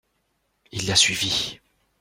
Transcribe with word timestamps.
Il 0.71 0.87
la 0.87 0.95
suivit. 0.95 1.59